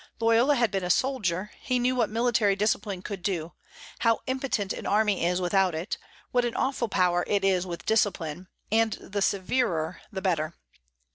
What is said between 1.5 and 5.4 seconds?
he knew what military discipline could do, how impotent an army is